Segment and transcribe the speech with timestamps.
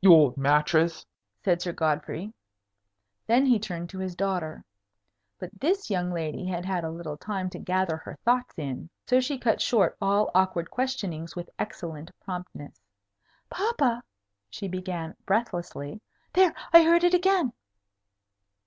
[0.00, 1.04] "You old mattrass!"
[1.42, 2.32] said Sir Godfrey.
[3.26, 4.64] Then he turned to his daughter.
[5.38, 8.88] But this young lady had had a little time to gather her thoughts in.
[9.06, 12.80] So she cut short all awkward questionings with excellent promptness.
[13.50, 14.02] "Papa!"
[14.48, 16.00] she began, breathlessly.
[16.32, 16.54] "There!
[16.72, 17.52] I heard it again!"